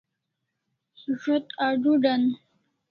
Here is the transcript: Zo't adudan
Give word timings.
Zo't 1.21 1.47
adudan 1.67 2.23